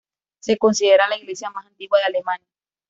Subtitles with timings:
[0.39, 2.49] Se considera la iglesia más antigua de Alemania.